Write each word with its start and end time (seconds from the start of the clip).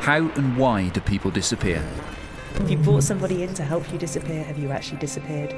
How 0.00 0.28
and 0.30 0.56
why 0.56 0.88
do 0.90 1.00
people 1.00 1.30
disappear? 1.30 1.84
Have 2.58 2.70
you 2.70 2.78
brought 2.78 3.02
somebody 3.02 3.42
in 3.42 3.54
to 3.54 3.62
help 3.62 3.90
you 3.92 3.98
disappear? 3.98 4.42
Have 4.44 4.58
you 4.58 4.70
actually 4.70 4.98
disappeared? 4.98 5.54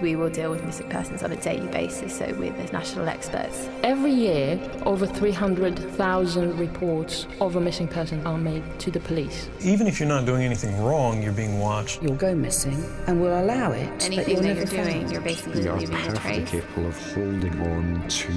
We 0.00 0.16
will 0.16 0.28
deal 0.28 0.50
with 0.50 0.64
missing 0.64 0.88
persons 0.88 1.22
on 1.22 1.30
a 1.32 1.36
daily 1.36 1.68
basis, 1.68 2.18
so 2.18 2.26
we're 2.38 2.52
the 2.52 2.64
national 2.72 3.08
experts. 3.08 3.68
Every 3.84 4.10
year, 4.10 4.58
over 4.84 5.06
300,000 5.06 6.58
reports 6.58 7.26
of 7.40 7.56
a 7.56 7.60
missing 7.60 7.86
person 7.86 8.26
are 8.26 8.36
made 8.36 8.64
to 8.80 8.90
the 8.90 9.00
police. 9.00 9.48
Even 9.60 9.86
if 9.86 10.00
you're 10.00 10.08
not 10.08 10.26
doing 10.26 10.42
anything 10.42 10.82
wrong, 10.82 11.22
you're 11.22 11.32
being 11.32 11.60
watched. 11.60 12.02
You'll 12.02 12.16
go 12.16 12.34
missing 12.34 12.84
and 13.06 13.20
we'll 13.20 13.40
allow 13.40 13.70
it. 13.72 13.88
Anything 14.04 14.42
that 14.42 14.56
you're 14.56 14.84
doing, 14.84 15.10
you're 15.10 15.20
basically 15.20 15.62
we 15.62 15.68
are 15.68 15.78
leaving 15.78 15.96
a 15.96 16.00
perfectly 16.00 16.44
capable 16.60 16.86
of 16.88 17.14
holding 17.14 17.60
on 17.60 18.08
to 18.08 18.32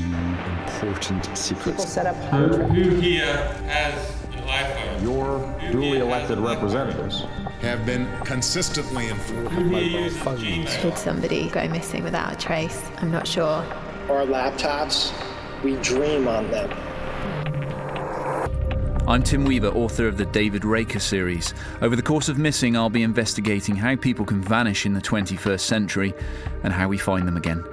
important 0.67 1.25
secrets. 1.35 1.49
People 1.49 1.83
secrets. 1.83 1.91
set 1.91 2.05
up 2.05 2.15
Who 2.15 2.95
here 3.01 3.35
has 3.65 3.95
an 3.95 4.15
iPhone? 4.15 4.26
Your 5.01 5.39
duly 5.71 5.99
elected 5.99 6.39
representatives 6.39 7.21
have 7.61 7.85
been 7.85 8.07
consistently 8.23 9.09
informed. 9.09 9.49
Who 9.49 9.75
here 9.75 10.01
uses 10.01 10.77
Could 10.77 10.97
somebody 10.97 11.49
go 11.49 11.67
missing 11.67 12.03
without 12.03 12.33
a 12.33 12.37
trace? 12.37 12.81
I'm 12.97 13.11
not 13.11 13.27
sure. 13.27 13.65
Our 14.09 14.25
laptops, 14.25 15.11
we 15.63 15.75
dream 15.77 16.27
on 16.27 16.49
them. 16.49 16.71
I'm 19.07 19.21
Tim 19.23 19.43
Weaver, 19.43 19.69
author 19.69 20.07
of 20.07 20.17
the 20.17 20.25
David 20.25 20.63
Raker 20.63 20.99
series. 20.99 21.53
Over 21.81 21.95
the 21.95 22.01
course 22.01 22.29
of 22.29 22.37
Missing, 22.37 22.75
I'll 22.75 22.89
be 22.89 23.03
investigating 23.03 23.75
how 23.75 23.95
people 23.95 24.25
can 24.25 24.41
vanish 24.41 24.85
in 24.85 24.93
the 24.93 25.01
21st 25.01 25.59
century 25.59 26.13
and 26.63 26.71
how 26.71 26.87
we 26.87 26.97
find 26.97 27.27
them 27.27 27.37
again. 27.37 27.63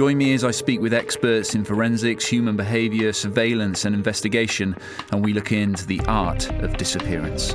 Join 0.00 0.16
me 0.16 0.32
as 0.32 0.44
I 0.44 0.50
speak 0.50 0.80
with 0.80 0.94
experts 0.94 1.54
in 1.54 1.62
forensics, 1.62 2.24
human 2.24 2.56
behaviour, 2.56 3.12
surveillance, 3.12 3.84
and 3.84 3.94
investigation, 3.94 4.74
and 5.12 5.22
we 5.22 5.34
look 5.34 5.52
into 5.52 5.86
the 5.86 6.00
art 6.06 6.50
of 6.62 6.74
disappearance. 6.78 7.52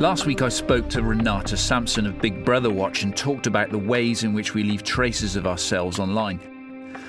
Last 0.00 0.24
week, 0.24 0.40
I 0.40 0.48
spoke 0.48 0.88
to 0.88 1.02
Renate 1.02 1.58
Samson 1.58 2.06
of 2.06 2.18
Big 2.22 2.46
Brother 2.46 2.70
Watch 2.70 3.02
and 3.02 3.14
talked 3.14 3.46
about 3.46 3.68
the 3.68 3.76
ways 3.76 4.24
in 4.24 4.32
which 4.32 4.54
we 4.54 4.62
leave 4.62 4.82
traces 4.82 5.36
of 5.36 5.46
ourselves 5.46 5.98
online. 5.98 6.38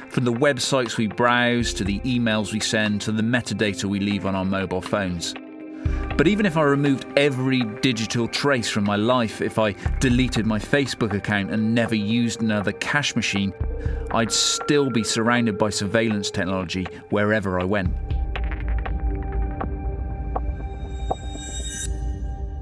From 0.10 0.26
the 0.26 0.34
websites 0.34 0.98
we 0.98 1.08
browse, 1.08 1.74
to 1.76 1.86
the 1.86 2.02
emails 2.02 2.52
we 2.52 2.60
send, 2.60 3.00
to 3.04 3.14
the 3.14 3.24
metadata 3.24 3.86
we 3.86 4.02
leave 4.02 4.26
on 4.26 4.36
our 4.36 4.44
mobile 4.44 4.82
phones. 4.82 5.34
But 6.18 6.28
even 6.28 6.48
if 6.48 6.58
I 6.58 6.64
removed 6.64 7.06
every 7.16 7.62
digital 7.62 8.28
trace 8.28 8.68
from 8.68 8.86
my 8.86 8.96
life, 8.96 9.40
if 9.40 9.60
I 9.60 9.74
deleted 10.00 10.48
my 10.48 10.58
Facebook 10.58 11.14
account 11.14 11.52
and 11.52 11.76
never 11.76 11.94
used 11.94 12.42
another 12.42 12.72
cash 12.72 13.16
machine, 13.16 13.54
I'd 14.10 14.32
still 14.32 14.90
be 14.90 15.04
surrounded 15.04 15.60
by 15.60 15.70
surveillance 15.70 16.32
technology 16.32 16.88
wherever 17.12 17.60
I 17.60 17.66
went. 17.66 17.94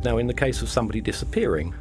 Now, 0.03 0.17
in 0.17 0.27
the 0.27 0.33
case 0.35 0.61
of 0.61 0.67
somebody 0.67 0.99
disappearing, 0.99 1.73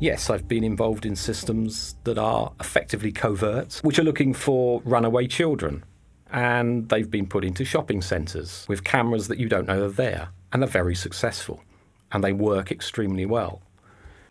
yes, 0.00 0.30
I've 0.30 0.48
been 0.48 0.64
involved 0.64 1.06
in 1.06 1.14
systems 1.14 1.94
that 2.02 2.18
are 2.18 2.50
effectively 2.58 3.12
covert, 3.12 3.78
which 3.84 4.00
are 4.00 4.04
looking 4.04 4.34
for 4.34 4.82
runaway 4.84 5.28
children. 5.28 5.84
And 6.32 6.88
they've 6.88 7.10
been 7.10 7.28
put 7.28 7.44
into 7.44 7.64
shopping 7.64 8.02
centres 8.02 8.66
with 8.68 8.82
cameras 8.82 9.28
that 9.28 9.38
you 9.38 9.48
don't 9.48 9.68
know 9.68 9.84
are 9.84 9.88
there. 9.88 10.30
And 10.52 10.62
they're 10.62 10.68
very 10.68 10.94
successful. 10.94 11.62
And 12.12 12.24
they 12.24 12.32
work 12.32 12.72
extremely 12.72 13.26
well. 13.26 13.62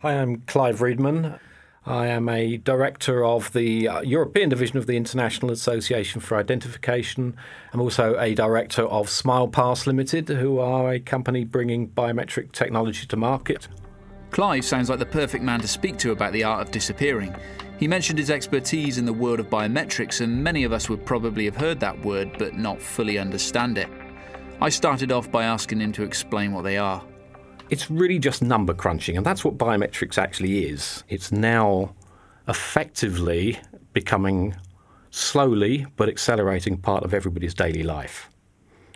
Hi, 0.02 0.14
I'm 0.14 0.42
Clive 0.42 0.80
Reedman. 0.80 1.38
I 1.86 2.08
am 2.08 2.28
a 2.28 2.58
director 2.58 3.24
of 3.24 3.52
the 3.54 3.88
uh, 3.88 4.00
European 4.02 4.50
division 4.50 4.76
of 4.76 4.86
the 4.86 4.98
International 4.98 5.50
Association 5.50 6.20
for 6.20 6.36
Identification. 6.36 7.36
I'm 7.72 7.80
also 7.80 8.18
a 8.18 8.34
director 8.34 8.82
of 8.82 9.06
SmilePass 9.06 9.86
Limited, 9.86 10.28
who 10.28 10.58
are 10.58 10.92
a 10.92 11.00
company 11.00 11.44
bringing 11.44 11.88
biometric 11.88 12.52
technology 12.52 13.06
to 13.06 13.16
market. 13.16 13.66
Clive 14.30 14.64
sounds 14.64 14.90
like 14.90 14.98
the 14.98 15.06
perfect 15.06 15.42
man 15.42 15.60
to 15.60 15.68
speak 15.68 15.96
to 15.98 16.12
about 16.12 16.34
the 16.34 16.44
art 16.44 16.60
of 16.60 16.70
disappearing. 16.70 17.34
He 17.78 17.88
mentioned 17.88 18.18
his 18.18 18.30
expertise 18.30 18.98
in 18.98 19.06
the 19.06 19.12
world 19.12 19.40
of 19.40 19.48
biometrics, 19.48 20.20
and 20.20 20.44
many 20.44 20.64
of 20.64 20.72
us 20.72 20.90
would 20.90 21.06
probably 21.06 21.46
have 21.46 21.56
heard 21.56 21.80
that 21.80 22.04
word 22.04 22.36
but 22.38 22.54
not 22.54 22.80
fully 22.80 23.18
understand 23.18 23.78
it. 23.78 23.88
I 24.62 24.68
started 24.68 25.10
off 25.10 25.30
by 25.30 25.44
asking 25.44 25.80
him 25.80 25.90
to 25.92 26.02
explain 26.02 26.52
what 26.52 26.62
they 26.62 26.76
are. 26.76 27.02
It's 27.70 27.90
really 27.90 28.18
just 28.18 28.42
number 28.42 28.74
crunching, 28.74 29.16
and 29.16 29.24
that's 29.24 29.42
what 29.42 29.56
biometrics 29.56 30.18
actually 30.18 30.66
is. 30.66 31.02
It's 31.08 31.32
now 31.32 31.94
effectively 32.46 33.58
becoming 33.94 34.54
slowly 35.10 35.86
but 35.96 36.08
accelerating 36.10 36.76
part 36.76 37.04
of 37.04 37.14
everybody's 37.14 37.54
daily 37.54 37.82
life. 37.82 38.28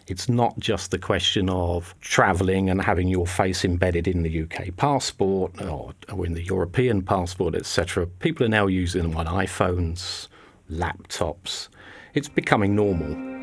It's 0.06 0.28
not 0.28 0.58
just 0.58 0.90
the 0.90 0.98
question 0.98 1.48
of 1.48 1.94
travelling 2.00 2.68
and 2.68 2.82
having 2.82 3.08
your 3.08 3.26
face 3.26 3.64
embedded 3.64 4.06
in 4.06 4.22
the 4.22 4.42
UK 4.42 4.76
passport 4.76 5.62
or, 5.62 5.94
in 6.26 6.34
the 6.34 6.44
European 6.44 7.00
passport, 7.00 7.54
etc. 7.54 8.06
People 8.06 8.44
are 8.44 8.50
now 8.50 8.66
using 8.66 9.02
them 9.02 9.16
on 9.16 9.24
iPhones, 9.26 10.28
laptops. 10.70 11.68
It's 12.12 12.28
becoming 12.28 12.76
normal. 12.76 13.33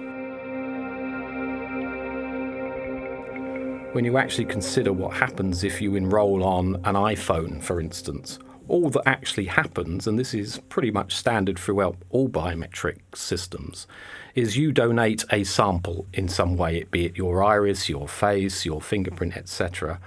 When 3.92 4.06
you 4.06 4.18
actually 4.18 4.46
consider 4.46 4.94
what 4.94 5.18
happens 5.18 5.66
if 5.66 5.82
you 5.82 5.96
enroll 5.96 6.46
on 6.46 6.76
an 6.86 6.96
iPhone, 6.96 7.62
for 7.62 7.82
instance, 7.82 8.40
all 8.70 8.90
that 8.92 9.06
actually 9.06 9.48
happens, 9.48 10.08
and 10.08 10.18
this 10.18 10.34
is 10.34 10.62
pretty 10.70 10.92
much 10.92 11.14
standard 11.14 11.60
throughout 11.60 11.98
all 12.10 12.30
biometric 12.30 13.00
systems, 13.14 13.88
is 14.34 14.56
you 14.56 14.72
donate 14.72 15.26
a 15.30 15.44
sample 15.44 16.08
in 16.14 16.30
some 16.30 16.56
way, 16.56 16.78
it 16.78 16.90
be 16.90 17.04
it 17.04 17.18
your 17.18 17.44
iris, 17.44 17.90
your 17.90 18.08
face, 18.08 18.66
your 18.66 18.80
fingerprint, 18.80 19.36
etc. 19.36 20.00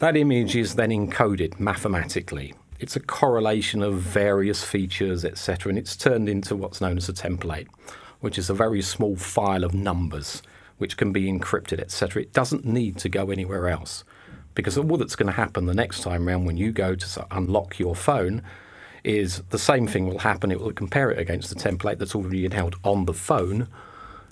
That 0.00 0.16
image 0.16 0.56
is 0.56 0.74
then 0.74 0.90
encoded 0.90 1.60
mathematically. 1.60 2.54
It's 2.80 2.96
a 2.96 3.00
correlation 3.00 3.84
of 3.84 4.00
various 4.00 4.64
features, 4.64 5.24
etc., 5.24 5.70
and 5.70 5.78
it's 5.78 5.94
turned 5.94 6.28
into 6.28 6.56
what's 6.56 6.80
known 6.80 6.96
as 6.96 7.08
a 7.08 7.12
template, 7.12 7.68
which 8.18 8.36
is 8.36 8.50
a 8.50 8.54
very 8.54 8.82
small 8.82 9.14
file 9.14 9.62
of 9.62 9.74
numbers 9.74 10.42
which 10.78 10.96
can 10.96 11.12
be 11.12 11.30
encrypted, 11.30 11.80
etc. 11.80 12.22
It 12.22 12.32
doesn't 12.32 12.64
need 12.64 12.98
to 12.98 13.08
go 13.08 13.30
anywhere 13.30 13.68
else 13.68 14.04
because 14.54 14.78
all 14.78 14.96
that's 14.96 15.16
going 15.16 15.26
to 15.26 15.32
happen 15.32 15.66
the 15.66 15.74
next 15.74 16.00
time 16.00 16.26
round 16.26 16.46
when 16.46 16.56
you 16.56 16.72
go 16.72 16.94
to 16.94 17.26
unlock 17.30 17.78
your 17.78 17.94
phone 17.94 18.42
is 19.04 19.42
the 19.50 19.58
same 19.58 19.86
thing 19.86 20.06
will 20.08 20.18
happen. 20.18 20.50
It 20.50 20.60
will 20.60 20.72
compare 20.72 21.10
it 21.10 21.18
against 21.18 21.48
the 21.48 21.54
template 21.54 21.98
that's 21.98 22.14
already 22.14 22.48
held 22.48 22.76
on 22.82 23.04
the 23.04 23.14
phone, 23.14 23.68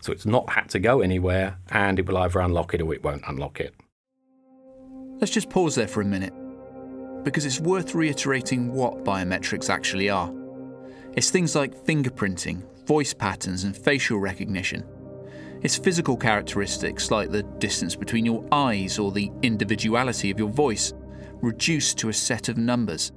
so 0.01 0.13
it's 0.13 0.27
not 0.27 0.51
had 0.51 0.69
to 0.71 0.81
go 0.81 1.01
anywhere, 1.01 1.59
and 1.71 1.99
it 1.99 2.07
will 2.07 2.19
either 2.19 2.41
unlock 2.41 2.75
it 2.75 2.83
or 2.83 2.93
it 2.93 3.05
won't 3.05 3.23
unlock 3.29 3.61
it. 3.61 3.75
Let's 5.21 5.33
just 5.33 5.49
pause 5.49 5.77
there 5.77 5.87
for 5.87 6.01
a 6.01 6.05
minute, 6.05 6.35
because 7.23 7.47
it's 7.47 7.61
worth 7.61 7.95
reiterating 7.95 8.73
what 8.73 9.05
biometrics 9.05 9.71
actually 9.71 10.11
are. 10.11 10.33
It's 11.13 11.31
things 11.31 11.55
like 11.55 11.75
fingerprinting, 11.85 12.65
voice 12.85 13.15
patterns, 13.15 13.63
and 13.63 13.77
facial 13.77 14.19
recognition. 14.19 14.85
It's 15.65 15.79
physical 15.79 16.19
characteristics 16.19 17.11
like 17.11 17.31
the 17.31 17.43
distance 17.43 17.97
between 17.97 18.27
your 18.27 18.45
eyes 18.53 18.99
or 18.99 19.11
the 19.11 19.33
individuality 19.41 20.31
of 20.31 20.39
your 20.39 20.51
voice, 20.51 20.93
reduced 21.41 21.97
to 21.99 22.11
a 22.11 22.13
set 22.13 22.51
of 22.51 22.59
numbers. 22.59 23.13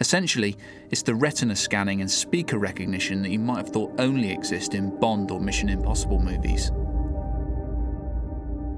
Essentially, 0.00 0.56
it's 0.90 1.02
the 1.02 1.14
retina 1.14 1.54
scanning 1.54 2.00
and 2.00 2.10
speaker 2.10 2.58
recognition 2.58 3.22
that 3.22 3.30
you 3.30 3.38
might 3.38 3.58
have 3.58 3.68
thought 3.68 3.94
only 4.00 4.32
exist 4.32 4.74
in 4.74 4.98
Bond 4.98 5.30
or 5.30 5.40
Mission 5.40 5.68
Impossible 5.68 6.18
movies. 6.18 6.72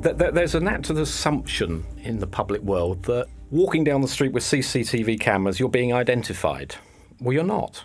There's 0.00 0.54
an 0.54 0.68
active 0.68 0.98
assumption 0.98 1.86
in 2.02 2.18
the 2.18 2.26
public 2.26 2.60
world 2.60 3.02
that 3.04 3.28
walking 3.50 3.82
down 3.82 4.02
the 4.02 4.08
street 4.08 4.32
with 4.32 4.44
CCTV 4.44 5.18
cameras, 5.18 5.58
you're 5.58 5.70
being 5.70 5.94
identified. 5.94 6.74
Well, 7.18 7.32
you're 7.32 7.44
not. 7.44 7.82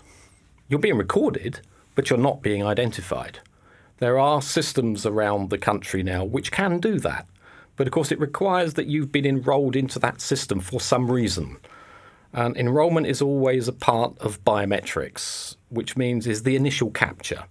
You're 0.67 0.81
being 0.81 0.97
recorded, 0.97 1.61
but 1.95 2.09
you're 2.09 2.19
not 2.19 2.41
being 2.41 2.65
identified. 2.65 3.39
There 3.99 4.19
are 4.19 4.41
systems 4.41 5.05
around 5.05 5.49
the 5.49 5.57
country 5.57 6.03
now 6.03 6.23
which 6.23 6.51
can 6.51 6.79
do 6.79 6.99
that. 6.99 7.27
But 7.75 7.87
of 7.87 7.93
course, 7.93 8.11
it 8.11 8.19
requires 8.19 8.75
that 8.75 8.87
you've 8.87 9.11
been 9.11 9.25
enrolled 9.25 9.75
into 9.75 9.99
that 9.99 10.21
system 10.21 10.59
for 10.59 10.79
some 10.79 11.09
reason. 11.09 11.57
And 12.31 12.57
enrollment 12.57 13.07
is 13.07 13.21
always 13.21 13.67
a 13.67 13.73
part 13.73 14.17
of 14.19 14.43
biometrics, 14.43 15.55
which 15.69 15.95
means 15.95 16.27
is 16.27 16.43
the 16.43 16.55
initial 16.55 16.91
capture. 16.91 17.43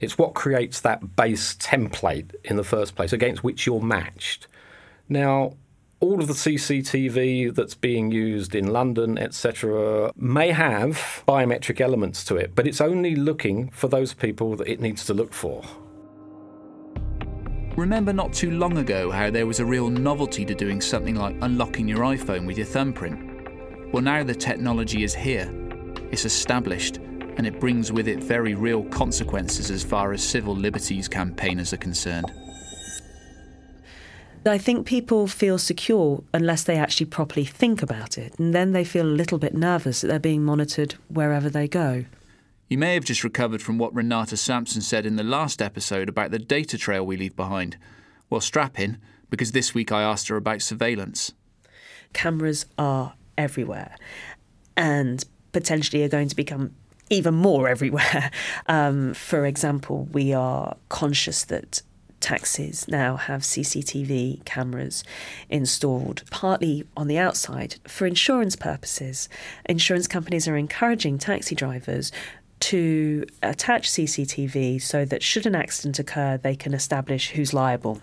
It's 0.00 0.18
what 0.18 0.34
creates 0.34 0.80
that 0.80 1.16
base 1.16 1.54
template 1.56 2.34
in 2.44 2.56
the 2.56 2.64
first 2.64 2.96
place 2.96 3.12
against 3.12 3.44
which 3.44 3.66
you're 3.66 3.80
matched. 3.80 4.48
Now, 5.08 5.54
all 6.02 6.20
of 6.20 6.26
the 6.26 6.34
CCTV 6.34 7.54
that's 7.54 7.76
being 7.76 8.10
used 8.10 8.56
in 8.56 8.66
London, 8.66 9.16
etc., 9.16 10.12
may 10.16 10.50
have 10.50 11.22
biometric 11.28 11.80
elements 11.80 12.24
to 12.24 12.34
it, 12.34 12.56
but 12.56 12.66
it's 12.66 12.80
only 12.80 13.14
looking 13.14 13.70
for 13.70 13.86
those 13.86 14.12
people 14.12 14.56
that 14.56 14.66
it 14.66 14.80
needs 14.80 15.04
to 15.04 15.14
look 15.14 15.32
for. 15.32 15.62
Remember 17.76 18.12
not 18.12 18.32
too 18.32 18.50
long 18.50 18.78
ago 18.78 19.12
how 19.12 19.30
there 19.30 19.46
was 19.46 19.60
a 19.60 19.64
real 19.64 19.88
novelty 19.88 20.44
to 20.44 20.54
doing 20.54 20.80
something 20.80 21.14
like 21.14 21.36
unlocking 21.40 21.86
your 21.86 22.00
iPhone 22.00 22.48
with 22.48 22.58
your 22.58 22.66
thumbprint? 22.66 23.92
Well, 23.92 24.02
now 24.02 24.24
the 24.24 24.34
technology 24.34 25.04
is 25.04 25.14
here, 25.14 25.48
it's 26.10 26.24
established, 26.24 26.96
and 26.96 27.46
it 27.46 27.60
brings 27.60 27.92
with 27.92 28.08
it 28.08 28.18
very 28.18 28.56
real 28.56 28.82
consequences 28.86 29.70
as 29.70 29.84
far 29.84 30.12
as 30.12 30.22
civil 30.22 30.56
liberties 30.56 31.06
campaigners 31.06 31.72
are 31.72 31.78
concerned. 31.78 32.32
I 34.44 34.58
think 34.58 34.86
people 34.86 35.26
feel 35.28 35.56
secure 35.56 36.24
unless 36.34 36.64
they 36.64 36.76
actually 36.76 37.06
properly 37.06 37.44
think 37.44 37.82
about 37.82 38.18
it, 38.18 38.38
and 38.38 38.52
then 38.52 38.72
they 38.72 38.84
feel 38.84 39.06
a 39.06 39.08
little 39.08 39.38
bit 39.38 39.54
nervous 39.54 40.00
that 40.00 40.08
they're 40.08 40.18
being 40.18 40.44
monitored 40.44 40.94
wherever 41.08 41.48
they 41.48 41.68
go. 41.68 42.04
You 42.68 42.78
may 42.78 42.94
have 42.94 43.04
just 43.04 43.22
recovered 43.22 43.62
from 43.62 43.78
what 43.78 43.94
Renate 43.94 44.36
Samson 44.36 44.80
said 44.80 45.06
in 45.06 45.16
the 45.16 45.22
last 45.22 45.60
episode 45.60 46.08
about 46.08 46.30
the 46.30 46.38
data 46.38 46.76
trail 46.78 47.04
we 47.04 47.16
leave 47.16 47.36
behind. 47.36 47.76
Well, 48.30 48.40
strap 48.40 48.80
in, 48.80 48.98
because 49.30 49.52
this 49.52 49.74
week 49.74 49.92
I 49.92 50.02
asked 50.02 50.28
her 50.28 50.36
about 50.36 50.62
surveillance. 50.62 51.32
Cameras 52.12 52.66
are 52.78 53.14
everywhere 53.38 53.96
and 54.76 55.24
potentially 55.52 56.02
are 56.02 56.08
going 56.08 56.28
to 56.28 56.36
become 56.36 56.74
even 57.10 57.34
more 57.34 57.68
everywhere. 57.68 58.30
Um, 58.66 59.14
for 59.14 59.46
example, 59.46 60.08
we 60.12 60.32
are 60.32 60.76
conscious 60.88 61.44
that 61.44 61.82
taxis 62.22 62.88
now 62.88 63.16
have 63.16 63.42
CCTV 63.42 64.44
cameras 64.44 65.04
installed, 65.50 66.22
partly 66.30 66.86
on 66.96 67.08
the 67.08 67.18
outside 67.18 67.76
for 67.86 68.06
insurance 68.06 68.56
purposes. 68.56 69.28
Insurance 69.66 70.06
companies 70.06 70.48
are 70.48 70.56
encouraging 70.56 71.18
taxi 71.18 71.54
drivers 71.54 72.12
to 72.60 73.26
attach 73.42 73.90
CCTV 73.90 74.80
so 74.80 75.04
that 75.04 75.22
should 75.22 75.46
an 75.46 75.54
accident 75.54 75.98
occur, 75.98 76.38
they 76.38 76.54
can 76.54 76.72
establish 76.72 77.30
who's 77.30 77.52
liable. 77.52 78.00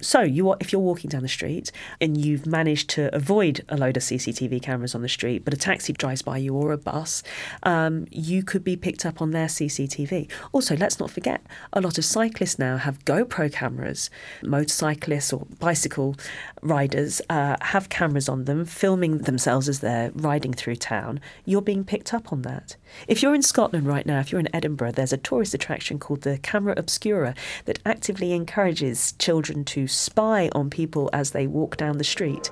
So, 0.00 0.20
you 0.20 0.50
are, 0.50 0.56
if 0.60 0.72
you're 0.72 0.80
walking 0.80 1.08
down 1.08 1.22
the 1.22 1.28
street 1.28 1.72
and 2.00 2.16
you've 2.16 2.46
managed 2.46 2.90
to 2.90 3.14
avoid 3.14 3.64
a 3.68 3.76
load 3.76 3.96
of 3.96 4.02
CCTV 4.02 4.62
cameras 4.62 4.94
on 4.94 5.02
the 5.02 5.08
street, 5.08 5.44
but 5.44 5.54
a 5.54 5.56
taxi 5.56 5.92
drives 5.92 6.22
by 6.22 6.38
you 6.38 6.54
or 6.54 6.72
a 6.72 6.78
bus, 6.78 7.22
um, 7.62 8.06
you 8.10 8.42
could 8.42 8.64
be 8.64 8.76
picked 8.76 9.06
up 9.06 9.22
on 9.22 9.30
their 9.30 9.46
CCTV. 9.46 10.30
Also, 10.52 10.76
let's 10.76 10.98
not 10.98 11.10
forget, 11.10 11.42
a 11.72 11.80
lot 11.80 11.98
of 11.98 12.04
cyclists 12.04 12.58
now 12.58 12.76
have 12.76 13.04
GoPro 13.04 13.52
cameras. 13.52 14.10
Motorcyclists 14.42 15.32
or 15.32 15.46
bicycle 15.58 16.16
riders 16.62 17.20
uh, 17.30 17.56
have 17.60 17.88
cameras 17.88 18.28
on 18.28 18.44
them, 18.44 18.64
filming 18.64 19.18
themselves 19.18 19.68
as 19.68 19.80
they're 19.80 20.10
riding 20.14 20.52
through 20.52 20.76
town. 20.76 21.20
You're 21.44 21.62
being 21.62 21.84
picked 21.84 22.12
up 22.12 22.32
on 22.32 22.42
that. 22.42 22.76
If 23.08 23.22
you're 23.22 23.34
in 23.34 23.42
Scotland 23.42 23.86
right 23.86 24.06
now, 24.06 24.20
if 24.20 24.30
you're 24.30 24.40
in 24.40 24.54
Edinburgh, 24.54 24.92
there's 24.92 25.12
a 25.12 25.18
tourist 25.18 25.54
attraction 25.54 25.98
called 25.98 26.22
the 26.22 26.38
Camera 26.38 26.74
Obscura 26.76 27.34
that 27.64 27.78
actively 27.84 28.32
encourages 28.32 29.12
to 29.62 29.86
spy 29.86 30.48
on 30.52 30.70
people 30.70 31.08
as 31.12 31.30
they 31.30 31.46
walk 31.46 31.76
down 31.76 31.98
the 31.98 32.04
street. 32.04 32.50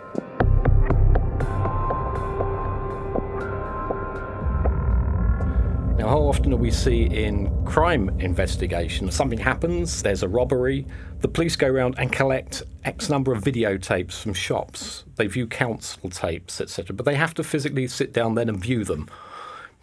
Now, 5.98 6.08
how 6.08 6.18
often 6.18 6.50
do 6.50 6.56
we 6.56 6.70
see 6.70 7.04
in 7.04 7.64
crime 7.64 8.10
investigations 8.20 9.14
something 9.14 9.38
happens, 9.38 10.02
there's 10.02 10.22
a 10.22 10.28
robbery, 10.28 10.86
the 11.20 11.28
police 11.28 11.56
go 11.56 11.68
around 11.68 11.94
and 11.96 12.12
collect 12.12 12.62
X 12.84 13.08
number 13.08 13.32
of 13.32 13.42
videotapes 13.42 14.20
from 14.20 14.34
shops, 14.34 15.04
they 15.16 15.26
view 15.26 15.46
council 15.46 16.10
tapes, 16.10 16.60
etc., 16.60 16.94
but 16.94 17.06
they 17.06 17.14
have 17.14 17.34
to 17.34 17.44
physically 17.44 17.86
sit 17.86 18.12
down 18.12 18.34
then 18.34 18.48
and 18.48 18.60
view 18.60 18.84
them 18.84 19.08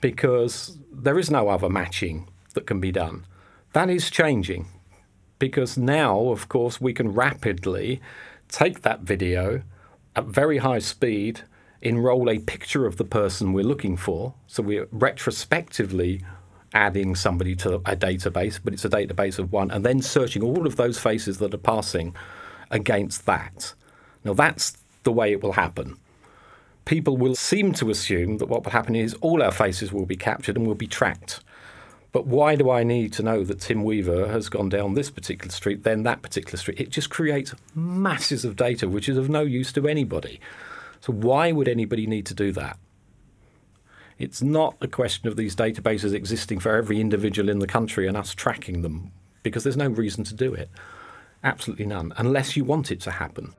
because 0.02 0.78
there 0.92 1.18
is 1.18 1.32
no 1.32 1.50
other 1.50 1.70
matching 1.70 2.28
that 2.54 2.68
can 2.68 2.80
be 2.80 2.92
done. 2.92 3.26
That 3.74 3.90
is 3.90 4.10
changing 4.10 4.68
because 5.40 5.78
now, 5.78 6.28
of 6.28 6.50
course, 6.50 6.80
we 6.80 6.94
can 6.94 7.14
rapidly 7.14 8.02
take 8.50 8.82
that 8.82 9.02
video 9.02 9.62
at 10.16 10.26
very 10.26 10.58
high 10.58 10.80
speed, 10.80 11.42
enroll 11.82 12.30
a 12.30 12.40
picture 12.40 12.86
of 12.86 12.98
the 12.98 13.06
person 13.06 13.54
we're 13.54 13.64
looking 13.64 13.96
for. 13.96 14.34
So 14.48 14.62
we're 14.62 14.88
retrospectively 14.92 16.22
adding 16.74 17.16
somebody 17.16 17.56
to 17.56 17.76
a 17.76 17.96
database, 17.96 18.60
but 18.64 18.74
it's 18.74 18.86
a 18.86 18.90
database 18.90 19.40
of 19.40 19.52
one, 19.52 19.72
and 19.72 19.86
then 19.86 20.02
searching 20.02 20.44
all 20.44 20.68
of 20.68 20.76
those 20.76 21.00
faces 21.00 21.40
that 21.40 21.54
are 21.54 21.58
passing 21.58 22.16
against 22.70 23.26
that. 23.26 23.74
Now, 24.24 24.34
that's 24.34 24.78
the 25.04 25.12
way 25.12 25.32
it 25.32 25.42
will 25.42 25.54
happen. 25.54 25.98
People 26.86 27.18
will 27.18 27.36
seem 27.36 27.72
to 27.74 27.90
assume 27.90 28.38
that 28.38 28.48
what 28.48 28.64
will 28.64 28.72
happen 28.72 28.96
is 28.96 29.16
all 29.22 29.42
our 29.42 29.52
faces 29.52 29.94
will 29.94 30.06
be 30.06 30.18
captured 30.18 30.58
and 30.58 30.68
will 30.68 30.76
be 30.76 30.88
tracked. 30.88 31.40
But 32.12 32.26
why 32.26 32.56
do 32.56 32.72
I 32.72 32.84
need 32.84 33.14
to 33.14 33.24
know 33.24 33.44
that 33.44 33.60
Tim 33.60 33.84
Weaver 33.84 34.28
has 34.28 34.50
gone 34.50 34.70
down 34.70 34.96
this 34.96 35.12
particular 35.12 35.52
street, 35.52 35.84
then 35.84 36.04
that 36.04 36.24
particular 36.24 36.58
street? 36.58 36.80
It 36.80 36.90
just 36.90 37.10
creates 37.10 37.54
masses 37.76 38.44
of 38.44 38.56
data, 38.56 38.90
which 38.90 39.08
is 39.08 39.18
of 39.18 39.30
no 39.30 39.42
use 39.42 39.72
to 39.74 39.88
anybody. 39.88 40.40
So, 41.02 41.14
why 41.14 41.52
would 41.52 41.68
anybody 41.68 42.08
need 42.08 42.26
to 42.26 42.34
do 42.34 42.52
that? 42.54 42.78
It's 44.18 44.42
not 44.42 44.76
a 44.82 44.88
question 44.88 45.30
of 45.30 45.38
these 45.38 45.56
databases 45.56 46.14
existing 46.14 46.60
for 46.60 46.76
every 46.76 47.00
individual 47.00 47.48
in 47.48 47.60
the 47.60 47.68
country 47.68 48.08
and 48.08 48.18
us 48.18 48.34
tracking 48.34 48.82
them, 48.82 49.12
because 49.44 49.64
there's 49.64 49.78
no 49.78 49.88
reason 49.88 50.24
to 50.26 50.34
do 50.34 50.54
it. 50.54 50.70
Absolutely 51.44 51.86
none, 51.86 52.12
unless 52.18 52.58
you 52.58 52.66
want 52.66 52.92
it 52.92 53.00
to 53.02 53.12
happen. 53.12 53.54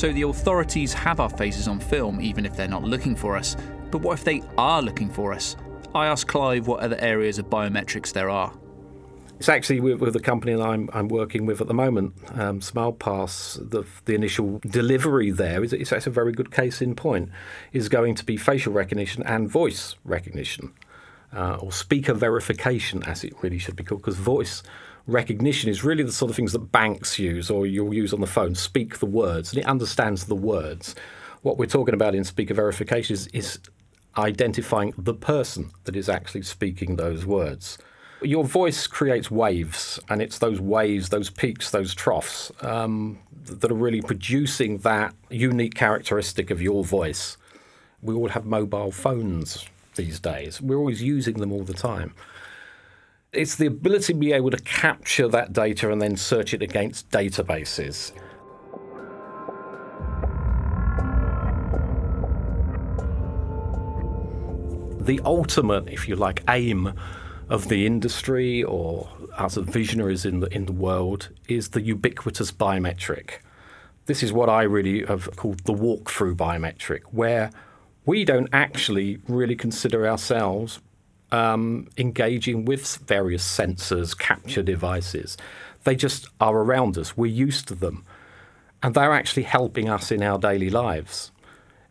So 0.00 0.10
the 0.14 0.22
authorities 0.22 0.94
have 0.94 1.20
our 1.20 1.28
faces 1.28 1.68
on 1.68 1.78
film, 1.78 2.22
even 2.22 2.46
if 2.46 2.56
they're 2.56 2.66
not 2.66 2.84
looking 2.84 3.14
for 3.14 3.36
us. 3.36 3.54
But 3.90 3.98
what 3.98 4.14
if 4.14 4.24
they 4.24 4.42
are 4.56 4.80
looking 4.80 5.10
for 5.10 5.30
us? 5.30 5.56
I 5.94 6.06
asked 6.06 6.26
Clive 6.26 6.66
what 6.66 6.80
other 6.80 6.96
areas 7.00 7.38
of 7.38 7.50
biometrics 7.50 8.10
there 8.10 8.30
are. 8.30 8.50
It's 9.38 9.50
actually 9.50 9.80
with, 9.80 10.00
with 10.00 10.14
the 10.14 10.20
company 10.20 10.54
that 10.54 10.62
I'm, 10.62 10.88
I'm, 10.94 11.08
working 11.08 11.44
with 11.44 11.60
at 11.60 11.66
the 11.66 11.74
moment, 11.74 12.14
um, 12.30 12.60
SmilePass. 12.60 13.68
The, 13.68 13.84
the 14.06 14.14
initial 14.14 14.58
delivery 14.60 15.32
there 15.32 15.62
is 15.62 15.74
it's, 15.74 15.92
a 15.92 16.08
very 16.08 16.32
good 16.32 16.50
case 16.50 16.80
in 16.80 16.94
point. 16.94 17.28
Is 17.74 17.90
going 17.90 18.14
to 18.14 18.24
be 18.24 18.38
facial 18.38 18.72
recognition 18.72 19.22
and 19.24 19.50
voice 19.50 19.96
recognition, 20.04 20.72
uh, 21.36 21.56
or 21.56 21.72
speaker 21.72 22.14
verification, 22.14 23.02
as 23.02 23.22
it 23.22 23.34
really 23.42 23.58
should 23.58 23.76
be 23.76 23.84
called, 23.84 24.00
because 24.00 24.16
voice 24.16 24.62
recognition 25.06 25.70
is 25.70 25.84
really 25.84 26.02
the 26.02 26.12
sort 26.12 26.30
of 26.30 26.36
things 26.36 26.52
that 26.52 26.72
banks 26.72 27.18
use 27.18 27.50
or 27.50 27.66
you'll 27.66 27.94
use 27.94 28.12
on 28.12 28.20
the 28.20 28.26
phone. 28.26 28.54
Speak 28.54 28.98
the 28.98 29.06
words, 29.06 29.52
and 29.52 29.62
it 29.62 29.66
understands 29.66 30.26
the 30.26 30.34
words. 30.34 30.94
What 31.42 31.58
we're 31.58 31.66
talking 31.66 31.94
about 31.94 32.14
in 32.14 32.24
speaker 32.24 32.54
verification 32.54 33.14
is, 33.14 33.26
is 33.28 33.58
identifying 34.18 34.92
the 34.98 35.14
person 35.14 35.70
that 35.84 35.96
is 35.96 36.08
actually 36.08 36.42
speaking 36.42 36.96
those 36.96 37.24
words. 37.24 37.78
Your 38.22 38.44
voice 38.44 38.86
creates 38.86 39.30
waves, 39.30 39.98
and 40.10 40.20
it's 40.20 40.38
those 40.38 40.60
waves, 40.60 41.08
those 41.08 41.30
peaks, 41.30 41.70
those 41.70 41.94
troughs 41.94 42.52
um, 42.60 43.18
that 43.44 43.70
are 43.70 43.74
really 43.74 44.02
producing 44.02 44.78
that 44.78 45.14
unique 45.30 45.74
characteristic 45.74 46.50
of 46.50 46.60
your 46.60 46.84
voice. 46.84 47.38
We 48.02 48.14
all 48.14 48.28
have 48.28 48.44
mobile 48.44 48.92
phones 48.92 49.66
these 49.94 50.20
days, 50.20 50.60
we're 50.60 50.76
always 50.76 51.02
using 51.02 51.38
them 51.38 51.52
all 51.52 51.64
the 51.64 51.74
time. 51.74 52.14
It's 53.32 53.54
the 53.54 53.66
ability 53.66 54.12
to 54.12 54.18
be 54.18 54.32
able 54.32 54.50
to 54.50 54.58
capture 54.58 55.28
that 55.28 55.52
data 55.52 55.92
and 55.92 56.02
then 56.02 56.16
search 56.16 56.52
it 56.52 56.62
against 56.62 57.08
databases. 57.10 58.12
The 64.98 65.20
ultimate, 65.24 65.88
if 65.88 66.08
you 66.08 66.16
like, 66.16 66.42
aim 66.48 66.92
of 67.48 67.68
the 67.68 67.86
industry 67.86 68.64
or 68.64 69.08
as 69.38 69.56
a 69.56 69.62
visionaries 69.62 70.24
in 70.24 70.40
the 70.40 70.52
in 70.52 70.66
the 70.66 70.72
world 70.72 71.28
is 71.48 71.68
the 71.68 71.82
ubiquitous 71.82 72.50
biometric. 72.50 73.38
This 74.06 74.24
is 74.24 74.32
what 74.32 74.48
I 74.48 74.62
really 74.62 75.06
have 75.06 75.36
called 75.36 75.60
the 75.60 75.72
walkthrough 75.72 76.34
biometric, 76.34 77.02
where 77.12 77.52
we 78.04 78.24
don't 78.24 78.48
actually 78.52 79.18
really 79.28 79.54
consider 79.54 80.08
ourselves 80.08 80.80
um, 81.32 81.88
engaging 81.96 82.64
with 82.64 82.96
various 83.06 83.46
sensors, 83.46 84.16
capture 84.16 84.62
devices. 84.62 85.36
They 85.84 85.96
just 85.96 86.28
are 86.40 86.56
around 86.56 86.98
us. 86.98 87.16
We're 87.16 87.26
used 87.26 87.68
to 87.68 87.74
them. 87.74 88.04
And 88.82 88.94
they're 88.94 89.12
actually 89.12 89.42
helping 89.44 89.88
us 89.88 90.10
in 90.10 90.22
our 90.22 90.38
daily 90.38 90.70
lives. 90.70 91.30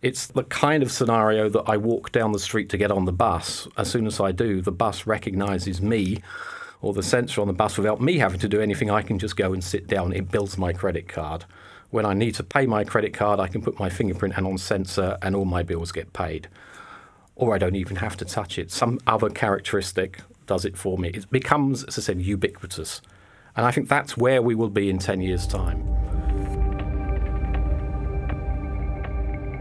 It's 0.01 0.27
the 0.27 0.43
kind 0.43 0.81
of 0.81 0.91
scenario 0.91 1.49
that 1.49 1.63
I 1.67 1.77
walk 1.77 2.11
down 2.11 2.31
the 2.31 2.39
street 2.39 2.69
to 2.69 2.77
get 2.77 2.91
on 2.91 3.05
the 3.05 3.11
bus. 3.11 3.67
As 3.77 3.89
soon 3.89 4.07
as 4.07 4.19
I 4.19 4.31
do, 4.31 4.61
the 4.61 4.71
bus 4.71 5.05
recognizes 5.05 5.81
me 5.81 6.21
or 6.81 6.93
the 6.93 7.03
sensor 7.03 7.41
on 7.41 7.47
the 7.47 7.53
bus 7.53 7.77
without 7.77 7.99
me 7.99 8.17
having 8.17 8.39
to 8.39 8.47
do 8.47 8.61
anything. 8.61 8.89
I 8.89 9.01
can 9.01 9.19
just 9.19 9.35
go 9.35 9.51
and 9.53 9.63
sit 9.63 9.87
down. 9.87 10.13
It 10.13 10.31
builds 10.31 10.57
my 10.57 10.71
credit 10.71 11.09
card. 11.09 11.43
When 11.89 12.05
I 12.05 12.13
need 12.13 12.35
to 12.35 12.43
pay 12.43 12.65
my 12.65 12.85
credit 12.85 13.13
card, 13.13 13.39
I 13.39 13.47
can 13.47 13.61
put 13.61 13.79
my 13.79 13.89
fingerprint 13.89 14.37
and 14.37 14.47
on 14.47 14.57
sensor, 14.57 15.17
and 15.21 15.35
all 15.35 15.45
my 15.45 15.63
bills 15.63 15.91
get 15.91 16.13
paid 16.13 16.47
or 17.39 17.55
I 17.55 17.57
don't 17.57 17.75
even 17.75 17.95
have 17.95 18.17
to 18.17 18.25
touch 18.25 18.59
it. 18.59 18.69
Some 18.69 18.99
other 19.07 19.29
characteristic 19.29 20.19
does 20.45 20.65
it 20.65 20.77
for 20.77 20.97
me. 20.97 21.09
It 21.09 21.31
becomes, 21.31 21.85
as 21.85 21.97
I 21.97 22.01
said, 22.01 22.21
ubiquitous. 22.21 23.01
And 23.55 23.65
I 23.65 23.71
think 23.71 23.87
that's 23.87 24.17
where 24.17 24.41
we 24.41 24.55
will 24.55 24.69
be 24.69 24.89
in 24.89 24.99
10 24.99 25.21
years' 25.21 25.47
time. 25.47 25.87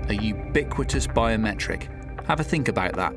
A 0.08 0.14
ubiquitous 0.14 1.06
biometric. 1.06 2.26
Have 2.26 2.40
a 2.40 2.44
think 2.44 2.66
about 2.66 2.94
that. 2.96 3.14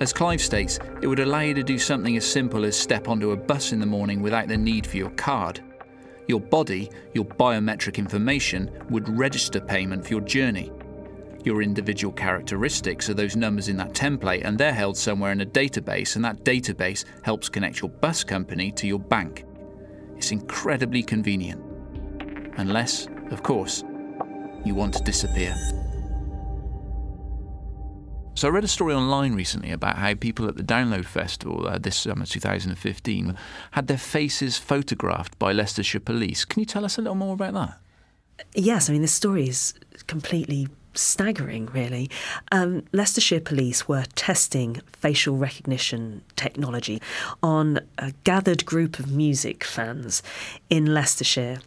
As 0.00 0.12
Clive 0.12 0.42
states, 0.42 0.78
it 1.00 1.06
would 1.06 1.20
allow 1.20 1.40
you 1.40 1.54
to 1.54 1.62
do 1.62 1.78
something 1.78 2.16
as 2.18 2.30
simple 2.30 2.64
as 2.66 2.76
step 2.76 3.08
onto 3.08 3.30
a 3.30 3.36
bus 3.36 3.72
in 3.72 3.80
the 3.80 3.86
morning 3.86 4.20
without 4.20 4.48
the 4.48 4.56
need 4.56 4.86
for 4.86 4.98
your 4.98 5.10
card. 5.10 5.62
Your 6.28 6.40
body, 6.40 6.90
your 7.14 7.24
biometric 7.24 7.96
information, 7.96 8.70
would 8.90 9.08
register 9.08 9.60
payment 9.60 10.04
for 10.04 10.10
your 10.10 10.20
journey. 10.20 10.70
Your 11.44 11.62
individual 11.62 12.12
characteristics 12.12 13.08
are 13.08 13.14
those 13.14 13.36
numbers 13.36 13.68
in 13.68 13.76
that 13.78 13.92
template, 13.92 14.44
and 14.44 14.58
they're 14.58 14.74
held 14.74 14.96
somewhere 14.96 15.32
in 15.32 15.40
a 15.40 15.46
database, 15.46 16.16
and 16.16 16.24
that 16.24 16.44
database 16.44 17.04
helps 17.22 17.48
connect 17.48 17.80
your 17.80 17.90
bus 17.90 18.22
company 18.24 18.70
to 18.72 18.86
your 18.86 18.98
bank. 18.98 19.44
It's 20.16 20.32
incredibly 20.32 21.02
convenient. 21.02 21.62
Unless, 22.58 23.08
of 23.30 23.42
course, 23.42 23.82
you 24.64 24.74
want 24.74 24.94
to 24.94 25.02
disappear. 25.02 25.56
So 28.34 28.48
I 28.48 28.50
read 28.50 28.64
a 28.64 28.68
story 28.68 28.94
online 28.94 29.34
recently 29.34 29.70
about 29.70 29.96
how 29.96 30.14
people 30.14 30.46
at 30.48 30.56
the 30.56 30.62
Download 30.62 31.04
Festival 31.04 31.66
uh, 31.66 31.78
this 31.78 31.96
summer 31.96 32.24
2015 32.24 33.36
had 33.72 33.86
their 33.86 33.98
faces 33.98 34.56
photographed 34.56 35.38
by 35.38 35.52
Leicestershire 35.52 36.00
Police. 36.00 36.44
Can 36.44 36.60
you 36.60 36.66
tell 36.66 36.84
us 36.84 36.96
a 36.96 37.02
little 37.02 37.16
more 37.16 37.34
about 37.34 37.54
that? 37.54 37.78
Yes, 38.54 38.88
I 38.88 38.92
mean, 38.92 39.02
this 39.02 39.12
story 39.12 39.48
is 39.48 39.74
completely 40.06 40.68
staggering, 40.94 41.66
really. 41.66 42.10
Um, 42.52 42.84
Leicestershire 42.92 43.40
Police 43.40 43.88
were 43.88 44.04
testing 44.14 44.80
facial 44.92 45.36
recognition 45.36 46.22
technology 46.36 47.00
on 47.42 47.80
a 47.98 48.12
gathered 48.24 48.64
group 48.64 48.98
of 48.98 49.10
music 49.10 49.64
fans 49.64 50.22
in 50.68 50.92
Leicestershire 50.92 51.58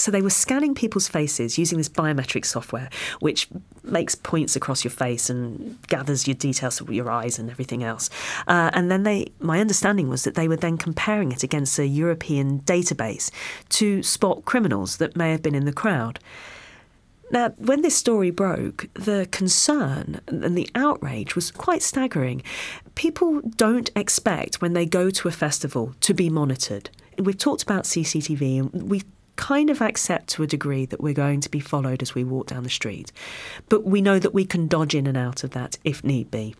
so 0.00 0.10
they 0.10 0.22
were 0.22 0.30
scanning 0.30 0.74
people's 0.74 1.08
faces 1.08 1.58
using 1.58 1.78
this 1.78 1.88
biometric 1.88 2.44
software, 2.44 2.88
which 3.20 3.48
makes 3.82 4.14
points 4.14 4.56
across 4.56 4.84
your 4.84 4.90
face 4.90 5.28
and 5.28 5.78
gathers 5.88 6.26
your 6.26 6.34
details 6.34 6.80
of 6.80 6.90
your 6.90 7.10
eyes 7.10 7.38
and 7.38 7.50
everything 7.50 7.84
else. 7.84 8.08
Uh, 8.46 8.70
and 8.72 8.90
then 8.90 9.02
they, 9.02 9.26
my 9.40 9.60
understanding 9.60 10.08
was 10.08 10.24
that 10.24 10.34
they 10.34 10.48
were 10.48 10.56
then 10.56 10.78
comparing 10.78 11.32
it 11.32 11.42
against 11.42 11.78
a 11.78 11.86
European 11.86 12.60
database 12.60 13.30
to 13.68 14.02
spot 14.02 14.44
criminals 14.44 14.96
that 14.98 15.16
may 15.16 15.30
have 15.30 15.42
been 15.42 15.54
in 15.54 15.64
the 15.64 15.72
crowd. 15.72 16.18
Now, 17.30 17.50
when 17.58 17.82
this 17.82 17.96
story 17.96 18.30
broke, 18.30 18.88
the 18.94 19.28
concern 19.30 20.20
and 20.26 20.56
the 20.58 20.68
outrage 20.74 21.34
was 21.34 21.50
quite 21.50 21.82
staggering. 21.82 22.42
People 22.94 23.40
don't 23.56 23.90
expect 23.94 24.60
when 24.60 24.72
they 24.72 24.84
go 24.84 25.10
to 25.10 25.28
a 25.28 25.32
festival 25.32 25.94
to 26.00 26.12
be 26.12 26.28
monitored. 26.28 26.90
We've 27.18 27.38
talked 27.38 27.62
about 27.62 27.84
CCTV 27.84 28.58
and 28.58 28.90
we 28.90 29.02
kind 29.36 29.70
of 29.70 29.80
accept 29.80 30.28
to 30.28 30.42
a 30.42 30.46
degree 30.46 30.86
that 30.86 31.00
we're 31.00 31.14
going 31.14 31.40
to 31.40 31.48
be 31.48 31.60
followed 31.60 32.02
as 32.02 32.14
we 32.14 32.24
walk 32.24 32.48
down 32.48 32.62
the 32.62 32.70
street. 32.70 33.12
But 33.68 33.84
we 33.84 34.02
know 34.02 34.18
that 34.18 34.34
we 34.34 34.44
can 34.44 34.66
dodge 34.66 34.94
in 34.94 35.06
and 35.06 35.16
out 35.16 35.44
of 35.44 35.50
that 35.52 35.78
if 35.84 36.04
need 36.04 36.30
be 36.30 36.54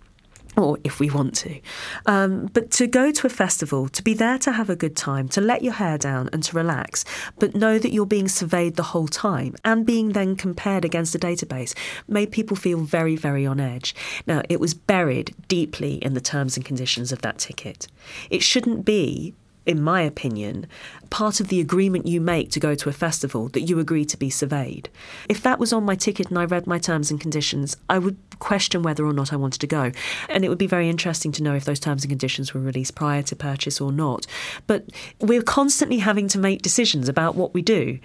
or 0.56 0.78
if 0.84 1.00
we 1.00 1.10
want 1.10 1.34
to. 1.36 1.60
Um, 2.06 2.46
but 2.52 2.70
to 2.72 2.86
go 2.86 3.10
to 3.12 3.26
a 3.26 3.30
festival, 3.30 3.88
to 3.88 4.02
be 4.02 4.14
there 4.14 4.38
to 4.38 4.52
have 4.52 4.70
a 4.70 4.76
good 4.76 4.96
time, 4.96 5.28
to 5.30 5.40
let 5.40 5.62
your 5.62 5.74
hair 5.74 5.98
down 5.98 6.28
and 6.32 6.42
to 6.44 6.56
relax, 6.56 7.04
but 7.38 7.54
know 7.54 7.78
that 7.78 7.92
you're 7.92 8.06
being 8.06 8.28
surveyed 8.28 8.76
the 8.76 8.82
whole 8.82 9.08
time 9.08 9.54
and 9.64 9.86
being 9.86 10.10
then 10.10 10.36
compared 10.36 10.84
against 10.84 11.14
a 11.14 11.18
database 11.18 11.74
made 12.08 12.30
people 12.30 12.56
feel 12.56 12.80
very, 12.80 13.16
very 13.16 13.46
on 13.46 13.60
edge. 13.60 13.94
Now, 14.26 14.42
it 14.48 14.60
was 14.60 14.74
buried 14.74 15.34
deeply 15.48 15.94
in 15.94 16.14
the 16.14 16.20
terms 16.20 16.56
and 16.56 16.64
conditions 16.64 17.12
of 17.12 17.22
that 17.22 17.38
ticket. 17.38 17.86
It 18.30 18.42
shouldn't 18.42 18.84
be 18.84 19.34
in 19.66 19.82
my 19.82 20.00
opinion, 20.02 20.66
part 21.10 21.40
of 21.40 21.48
the 21.48 21.60
agreement 21.60 22.06
you 22.06 22.20
make 22.20 22.50
to 22.50 22.60
go 22.60 22.74
to 22.74 22.88
a 22.88 22.92
festival 22.92 23.48
that 23.48 23.62
you 23.62 23.78
agree 23.78 24.04
to 24.04 24.16
be 24.16 24.30
surveyed. 24.30 24.88
If 25.28 25.42
that 25.42 25.58
was 25.58 25.72
on 25.72 25.84
my 25.84 25.94
ticket 25.94 26.28
and 26.28 26.38
I 26.38 26.44
read 26.44 26.66
my 26.66 26.78
terms 26.78 27.10
and 27.10 27.20
conditions, 27.20 27.76
I 27.88 27.98
would 27.98 28.16
question 28.38 28.82
whether 28.82 29.04
or 29.04 29.12
not 29.12 29.32
I 29.32 29.36
wanted 29.36 29.60
to 29.60 29.66
go. 29.66 29.92
And 30.28 30.44
it 30.44 30.48
would 30.48 30.58
be 30.58 30.66
very 30.66 30.88
interesting 30.88 31.32
to 31.32 31.42
know 31.42 31.54
if 31.54 31.64
those 31.64 31.80
terms 31.80 32.04
and 32.04 32.10
conditions 32.10 32.54
were 32.54 32.60
released 32.60 32.94
prior 32.94 33.22
to 33.22 33.36
purchase 33.36 33.80
or 33.80 33.92
not. 33.92 34.26
But 34.66 34.86
we're 35.20 35.42
constantly 35.42 35.98
having 35.98 36.28
to 36.28 36.38
make 36.38 36.62
decisions 36.62 37.08
about 37.08 37.34
what 37.34 37.54
we 37.54 37.62
do. 37.62 37.98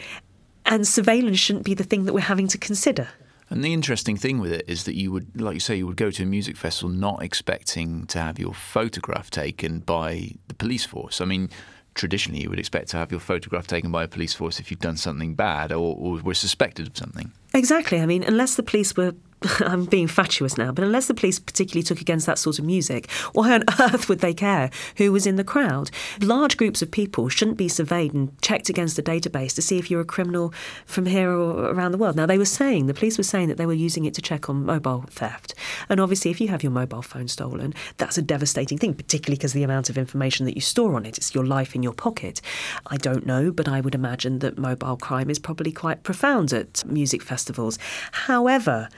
And 0.65 0.87
surveillance 0.87 1.39
shouldn't 1.39 1.65
be 1.65 1.73
the 1.73 1.83
thing 1.83 2.05
that 2.05 2.13
we're 2.13 2.21
having 2.21 2.47
to 2.49 2.57
consider. 2.57 3.09
And 3.49 3.63
the 3.63 3.73
interesting 3.73 4.17
thing 4.17 4.39
with 4.39 4.51
it 4.51 4.65
is 4.67 4.85
that 4.85 4.95
you 4.95 5.11
would, 5.11 5.39
like 5.39 5.53
you 5.53 5.59
say, 5.59 5.75
you 5.75 5.85
would 5.87 5.97
go 5.97 6.09
to 6.11 6.23
a 6.23 6.25
music 6.25 6.57
festival 6.57 6.89
not 6.89 7.21
expecting 7.21 8.05
to 8.07 8.19
have 8.19 8.39
your 8.39 8.53
photograph 8.53 9.29
taken 9.29 9.79
by 9.79 10.31
the 10.47 10.55
police 10.55 10.85
force. 10.85 11.21
I 11.21 11.25
mean, 11.25 11.49
traditionally 11.93 12.41
you 12.41 12.49
would 12.49 12.59
expect 12.59 12.89
to 12.89 12.97
have 12.97 13.11
your 13.11 13.19
photograph 13.19 13.67
taken 13.67 13.91
by 13.91 14.03
a 14.03 14.07
police 14.07 14.33
force 14.33 14.59
if 14.59 14.69
you've 14.69 14.79
done 14.79 14.97
something 14.97 15.35
bad 15.35 15.71
or, 15.71 15.95
or 15.95 16.21
were 16.21 16.33
suspected 16.33 16.87
of 16.87 16.97
something. 16.97 17.31
Exactly. 17.53 18.01
I 18.01 18.05
mean, 18.05 18.23
unless 18.23 18.55
the 18.55 18.63
police 18.63 18.95
were 18.97 19.13
I'm 19.59 19.85
being 19.85 20.07
fatuous 20.07 20.57
now, 20.57 20.71
but 20.71 20.83
unless 20.83 21.07
the 21.07 21.13
police 21.13 21.39
particularly 21.39 21.83
took 21.83 22.01
against 22.01 22.25
that 22.25 22.39
sort 22.39 22.59
of 22.59 22.65
music, 22.65 23.09
why 23.33 23.53
on 23.53 23.63
earth 23.79 24.09
would 24.09 24.19
they 24.19 24.33
care 24.33 24.69
who 24.97 25.11
was 25.11 25.27
in 25.27 25.35
the 25.35 25.43
crowd? 25.43 25.91
Large 26.21 26.57
groups 26.57 26.81
of 26.81 26.91
people 26.91 27.29
shouldn't 27.29 27.57
be 27.57 27.67
surveyed 27.67 28.13
and 28.13 28.39
checked 28.41 28.69
against 28.69 28.99
a 28.99 29.03
database 29.03 29.53
to 29.55 29.61
see 29.61 29.77
if 29.77 29.91
you're 29.91 30.01
a 30.01 30.05
criminal 30.05 30.53
from 30.85 31.05
here 31.05 31.31
or 31.31 31.69
around 31.69 31.91
the 31.91 31.97
world. 31.97 32.15
Now, 32.15 32.25
they 32.25 32.37
were 32.37 32.45
saying, 32.45 32.87
the 32.87 32.93
police 32.93 33.17
were 33.17 33.23
saying 33.23 33.49
that 33.49 33.57
they 33.57 33.65
were 33.65 33.73
using 33.73 34.05
it 34.05 34.13
to 34.15 34.21
check 34.21 34.49
on 34.49 34.65
mobile 34.65 35.05
theft. 35.09 35.53
And 35.89 35.99
obviously, 35.99 36.31
if 36.31 36.41
you 36.41 36.47
have 36.47 36.63
your 36.63 36.71
mobile 36.71 37.01
phone 37.01 37.27
stolen, 37.27 37.73
that's 37.97 38.17
a 38.17 38.21
devastating 38.21 38.77
thing, 38.77 38.93
particularly 38.93 39.37
because 39.37 39.53
the 39.53 39.63
amount 39.63 39.89
of 39.89 39.97
information 39.97 40.45
that 40.45 40.55
you 40.55 40.61
store 40.61 40.95
on 40.95 41.05
it, 41.05 41.17
it's 41.17 41.35
your 41.35 41.45
life 41.45 41.75
in 41.75 41.83
your 41.83 41.93
pocket. 41.93 42.41
I 42.87 42.97
don't 42.97 43.25
know, 43.25 43.51
but 43.51 43.67
I 43.67 43.81
would 43.81 43.95
imagine 43.95 44.39
that 44.39 44.57
mobile 44.57 44.97
crime 44.97 45.29
is 45.29 45.39
probably 45.39 45.71
quite 45.71 46.03
profound 46.03 46.53
at 46.53 46.85
music 46.85 47.21
festivals. 47.21 47.77
However, 48.11 48.89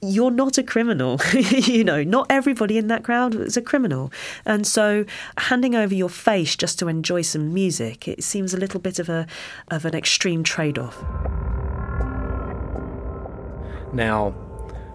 you're 0.00 0.30
not 0.30 0.58
a 0.58 0.62
criminal. 0.62 1.20
you 1.34 1.84
know, 1.84 2.02
not 2.02 2.26
everybody 2.30 2.78
in 2.78 2.88
that 2.88 3.04
crowd 3.04 3.34
is 3.34 3.56
a 3.56 3.62
criminal. 3.62 4.12
And 4.44 4.66
so 4.66 5.04
handing 5.36 5.74
over 5.74 5.94
your 5.94 6.08
face 6.08 6.56
just 6.56 6.78
to 6.80 6.88
enjoy 6.88 7.22
some 7.22 7.52
music, 7.52 8.06
it 8.06 8.22
seems 8.22 8.54
a 8.54 8.56
little 8.56 8.80
bit 8.80 8.98
of 8.98 9.08
a 9.08 9.26
of 9.68 9.84
an 9.84 9.94
extreme 9.94 10.44
trade-off. 10.44 11.02
Now, 13.92 14.34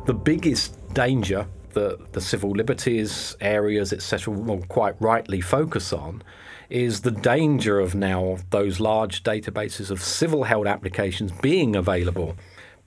the 0.06 0.14
biggest 0.14 0.78
danger 0.94 1.48
that 1.74 2.14
the 2.14 2.22
civil 2.22 2.52
liberties 2.52 3.36
areas, 3.42 3.92
etc., 3.92 4.34
will 4.34 4.64
quite 4.68 4.96
rightly 5.02 5.42
focus 5.42 5.92
on 5.92 6.22
is 6.70 7.02
the 7.02 7.12
danger 7.12 7.80
of 7.80 7.96
now 7.96 8.38
those 8.52 8.80
large 8.80 9.24
databases 9.24 9.92
of 9.92 10.02
civil 10.02 10.44
held 10.44 10.68
applications 10.68 11.32
being 11.42 11.76
available 11.76 12.36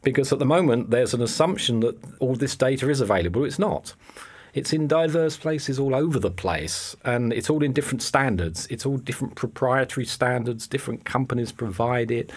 because 0.06 0.32
at 0.32 0.38
the 0.38 0.46
moment 0.46 0.90
there's 0.90 1.14
an 1.14 1.20
assumption 1.20 1.80
that 1.80 1.98
all 2.20 2.36
this 2.36 2.54
data 2.54 2.88
is 2.88 3.00
available. 3.00 3.44
It's 3.44 3.58
not. 3.58 3.92
It's 4.54 4.72
in 4.72 4.86
diverse 4.86 5.36
places 5.36 5.80
all 5.80 5.96
over 5.96 6.20
the 6.20 6.30
place, 6.30 6.94
and 7.04 7.32
it's 7.32 7.50
all 7.50 7.60
in 7.64 7.72
different 7.72 8.02
standards. 8.02 8.68
It's 8.70 8.86
all 8.86 8.98
different 8.98 9.34
proprietary 9.34 10.06
standards, 10.06 10.68
different 10.68 11.04
companies 11.04 11.50
provide 11.50 12.12
it. 12.12 12.30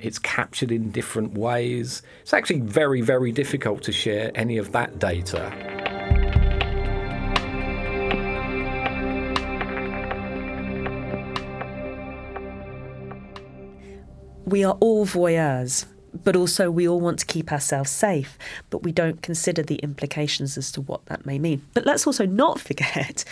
It's 0.00 0.18
captured 0.18 0.72
in 0.72 0.90
different 0.90 1.38
ways. 1.38 2.02
It's 2.22 2.34
actually 2.34 2.58
very, 2.58 3.02
very 3.02 3.30
difficult 3.30 3.84
to 3.84 3.92
share 3.92 4.32
any 4.34 4.58
of 4.58 4.72
that 4.72 4.98
data. 4.98 5.52
We 14.44 14.64
are 14.64 14.76
all 14.80 15.06
voyeurs 15.06 15.86
but 16.24 16.36
also 16.36 16.70
we 16.70 16.88
all 16.88 17.00
want 17.00 17.18
to 17.20 17.26
keep 17.26 17.52
ourselves 17.52 17.90
safe, 17.90 18.38
but 18.70 18.82
we 18.82 18.92
don't 18.92 19.22
consider 19.22 19.62
the 19.62 19.76
implications 19.76 20.58
as 20.58 20.70
to 20.72 20.80
what 20.80 21.04
that 21.06 21.26
may 21.26 21.38
mean. 21.38 21.62
But 21.74 21.86
let's 21.86 22.06
also 22.06 22.26
not 22.26 22.60
forget 22.68 23.24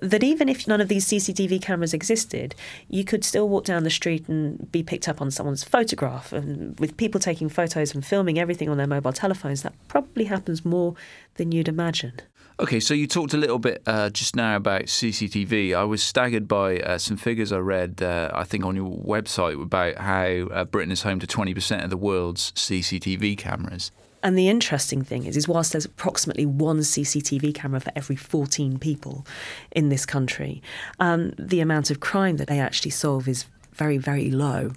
that 0.00 0.24
even 0.24 0.48
if 0.48 0.66
none 0.66 0.80
of 0.80 0.88
these 0.88 1.06
CCTV 1.06 1.62
cameras 1.62 1.94
existed, 1.94 2.54
you 2.88 3.04
could 3.04 3.24
still 3.24 3.48
walk 3.48 3.64
down 3.64 3.84
the 3.84 3.90
street 3.90 4.26
and 4.28 4.70
be 4.72 4.82
picked 4.82 5.08
up 5.08 5.20
on 5.20 5.30
someone's 5.30 5.62
photograph. 5.62 6.32
And 6.32 6.78
with 6.80 6.96
people 6.96 7.20
taking 7.20 7.48
photos 7.48 7.94
and 7.94 8.04
filming 8.04 8.38
everything 8.38 8.68
on 8.68 8.78
their 8.78 8.86
mobile 8.86 9.12
telephones, 9.12 9.62
that 9.62 9.74
probably 9.86 10.24
happens 10.24 10.64
more 10.64 10.94
than 11.34 11.52
you'd 11.52 11.68
imagine. 11.68 12.14
Okay, 12.60 12.80
so 12.80 12.92
you 12.92 13.06
talked 13.06 13.32
a 13.32 13.38
little 13.38 13.58
bit 13.58 13.82
uh, 13.86 14.10
just 14.10 14.36
now 14.36 14.56
about 14.56 14.82
CCTV. 14.82 15.74
I 15.74 15.84
was 15.84 16.02
staggered 16.02 16.46
by 16.46 16.78
uh, 16.80 16.98
some 16.98 17.16
figures 17.16 17.50
I 17.50 17.58
read, 17.58 18.02
uh, 18.02 18.30
I 18.34 18.44
think, 18.44 18.64
on 18.64 18.76
your 18.76 18.90
website 18.90 19.60
about 19.60 19.96
how 19.96 20.48
uh, 20.52 20.64
Britain 20.64 20.92
is 20.92 21.02
home 21.02 21.18
to 21.20 21.26
20% 21.26 21.82
of 21.82 21.90
the 21.90 21.96
world's 21.96 22.52
CCTV 22.52 23.38
cameras. 23.38 23.90
And 24.22 24.38
the 24.38 24.48
interesting 24.48 25.02
thing 25.02 25.24
is, 25.24 25.36
is 25.36 25.48
whilst 25.48 25.72
there's 25.72 25.86
approximately 25.86 26.46
one 26.46 26.80
CCTV 26.80 27.54
camera 27.54 27.80
for 27.80 27.90
every 27.96 28.16
14 28.16 28.78
people 28.78 29.26
in 29.72 29.88
this 29.88 30.06
country, 30.06 30.62
um, 31.00 31.32
the 31.38 31.60
amount 31.60 31.90
of 31.90 32.00
crime 32.00 32.36
that 32.36 32.48
they 32.48 32.60
actually 32.60 32.92
solve 32.92 33.26
is 33.28 33.46
very, 33.72 33.98
very 33.98 34.30
low. 34.30 34.72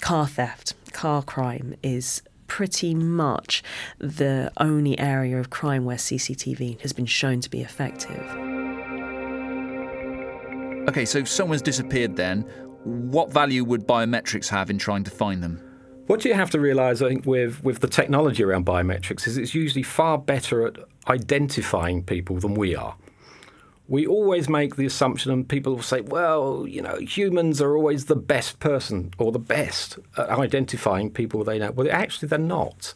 Car 0.00 0.26
theft, 0.26 0.74
car 0.92 1.22
crime 1.22 1.74
is 1.82 2.22
pretty 2.48 2.94
much 2.94 3.62
the 3.98 4.50
only 4.58 4.98
area 4.98 5.38
of 5.38 5.50
crime 5.50 5.84
where 5.84 5.96
CCTV 5.96 6.80
has 6.80 6.92
been 6.92 7.06
shown 7.06 7.40
to 7.40 7.48
be 7.48 7.60
effective. 7.60 8.26
Okay, 10.88 11.04
so 11.04 11.18
if 11.18 11.28
someone's 11.28 11.62
disappeared 11.62 12.16
then. 12.16 12.44
What 12.84 13.30
value 13.30 13.64
would 13.64 13.86
biometrics 13.86 14.48
have 14.48 14.70
in 14.70 14.78
trying 14.78 15.04
to 15.04 15.10
find 15.10 15.42
them? 15.42 15.60
What 16.06 16.24
you 16.24 16.32
have 16.32 16.50
to 16.50 16.60
realise, 16.60 17.02
I 17.02 17.08
think, 17.08 17.26
with, 17.26 17.62
with 17.62 17.80
the 17.80 17.88
technology 17.88 18.42
around 18.42 18.64
biometrics 18.64 19.26
is 19.26 19.36
it's 19.36 19.54
usually 19.54 19.82
far 19.82 20.16
better 20.16 20.66
at 20.66 20.78
identifying 21.06 22.02
people 22.02 22.38
than 22.38 22.54
we 22.54 22.74
are. 22.74 22.96
We 23.88 24.06
always 24.06 24.50
make 24.50 24.76
the 24.76 24.84
assumption, 24.84 25.32
and 25.32 25.48
people 25.48 25.74
will 25.74 25.82
say, 25.82 26.02
well, 26.02 26.66
you 26.68 26.82
know, 26.82 26.96
humans 26.98 27.62
are 27.62 27.74
always 27.74 28.04
the 28.04 28.16
best 28.16 28.60
person 28.60 29.14
or 29.16 29.32
the 29.32 29.38
best 29.38 29.98
at 30.18 30.28
identifying 30.28 31.10
people 31.10 31.42
they 31.42 31.58
know. 31.58 31.70
Well, 31.70 31.88
actually, 31.90 32.28
they're 32.28 32.38
not. 32.38 32.92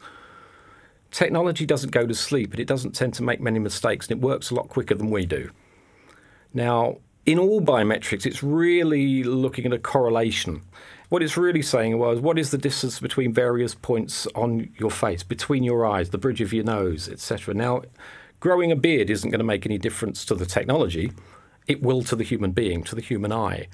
Technology 1.11 1.65
doesn't 1.65 1.91
go 1.93 2.07
to 2.07 2.15
sleep, 2.15 2.51
and 2.53 2.61
it 2.61 2.67
doesn't 2.67 2.95
tend 2.95 3.15
to 3.15 3.23
make 3.23 3.41
many 3.41 3.59
mistakes, 3.59 4.07
and 4.07 4.19
it 4.19 4.23
works 4.23 4.51
a 4.51 4.55
lot 4.55 4.69
quicker 4.69 4.95
than 4.95 5.11
we 5.11 5.25
do. 5.25 5.51
Now, 6.53 6.99
in 7.25 7.39
all 7.39 7.63
biometrics, 7.63 8.27
it's 8.27 8.43
really 8.43 9.25
looking 9.25 9.65
at 9.65 9.73
a 9.73 9.79
correlation. 9.79 10.61
What 11.09 11.23
it's 11.23 11.37
really 11.39 11.63
saying 11.63 11.99
was, 11.99 12.21
what 12.21 12.39
is 12.39 12.51
the 12.51 12.59
distance 12.59 13.01
between 13.01 13.33
various 13.33 13.75
points 13.75 14.27
on 14.35 14.71
your 14.79 14.91
face, 14.91 15.23
between 15.23 15.63
your 15.63 15.87
eyes, 15.87 16.11
the 16.11 16.19
bridge 16.19 16.43
of 16.43 16.53
your 16.53 16.65
nose, 16.65 17.09
etc. 17.09 17.55
Now, 17.55 17.83
growing 18.43 18.73
a 18.73 18.77
beard 18.77 19.09
isn't 19.09 19.31
going 19.31 19.39
to 19.39 19.45
make 19.45 19.65
any 19.65 19.79
difference 19.79 20.25
to 20.25 20.35
the 20.35 20.45
technology. 20.45 21.13
It 21.69 21.81
will 21.81 22.03
to 22.03 22.17
the 22.17 22.25
human 22.25 22.51
being, 22.51 22.83
to 22.83 22.97
the 22.97 23.01
human 23.01 23.31
eye. 23.31 23.69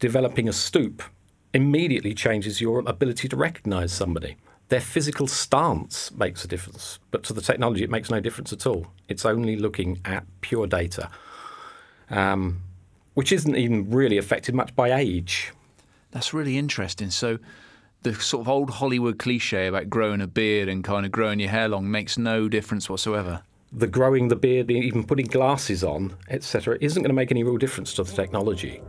Developing 0.00 0.50
a 0.50 0.52
stoop 0.52 1.02
immediately 1.54 2.12
changes 2.12 2.60
your 2.60 2.80
ability 2.80 3.26
to 3.26 3.36
recognize 3.36 3.94
somebody. 3.94 4.36
Their 4.68 4.82
physical 4.82 5.26
stance 5.26 6.12
makes 6.12 6.44
a 6.44 6.48
difference, 6.48 6.98
but 7.10 7.22
to 7.22 7.32
the 7.32 7.40
technology, 7.40 7.84
it 7.84 7.90
makes 7.90 8.10
no 8.10 8.20
difference 8.20 8.52
at 8.52 8.66
all. 8.66 8.86
It's 9.08 9.24
only 9.24 9.56
looking 9.56 9.98
at 10.04 10.26
pure 10.42 10.66
data, 10.66 11.08
um, 12.10 12.60
which 13.14 13.32
isn't 13.32 13.56
even 13.56 13.88
really 13.88 14.18
affected 14.18 14.54
much 14.54 14.76
by 14.76 14.92
age. 14.92 15.52
That's 16.10 16.34
really 16.34 16.58
interesting. 16.58 17.08
So, 17.08 17.38
the 18.02 18.12
sort 18.14 18.42
of 18.42 18.48
old 18.50 18.70
Hollywood 18.72 19.18
cliche 19.18 19.68
about 19.68 19.88
growing 19.88 20.20
a 20.20 20.26
beard 20.26 20.68
and 20.68 20.84
kind 20.84 21.06
of 21.06 21.12
growing 21.12 21.40
your 21.40 21.48
hair 21.48 21.66
long 21.66 21.90
makes 21.90 22.18
no 22.18 22.46
difference 22.46 22.90
whatsoever 22.90 23.42
the 23.72 23.86
growing 23.86 24.28
the 24.28 24.36
beard, 24.36 24.70
even 24.70 25.04
putting 25.04 25.26
glasses 25.26 25.82
on, 25.82 26.16
etc., 26.28 26.78
isn't 26.80 27.02
going 27.02 27.10
to 27.10 27.14
make 27.14 27.30
any 27.30 27.42
real 27.42 27.56
difference 27.56 27.92
to 27.94 28.04
the 28.04 28.12
technology. 28.12 28.80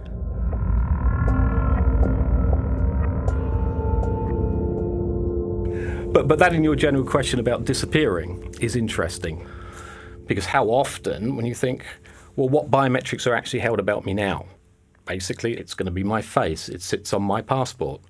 But, 6.12 6.28
but 6.28 6.40
that 6.40 6.54
in 6.54 6.64
your 6.64 6.76
general 6.76 7.04
question 7.04 7.40
about 7.40 7.66
disappearing 7.66 8.56
is 8.60 8.76
interesting 8.76 9.48
because 10.26 10.46
how 10.46 10.66
often, 10.66 11.36
when 11.36 11.46
you 11.46 11.54
think, 11.54 11.86
well, 12.36 12.50
what 12.50 12.72
biometrics 12.72 13.28
are 13.28 13.34
actually 13.34 13.60
held 13.60 13.80
about 13.80 14.06
me 14.06 14.14
now? 14.14 14.46
Basically, 15.06 15.54
it's 15.54 15.74
going 15.74 15.86
to 15.86 15.92
be 15.92 16.04
my 16.04 16.22
face, 16.22 16.70
it 16.70 16.82
sits 16.82 17.14
on 17.14 17.24
my 17.24 17.42
passport. 17.42 18.02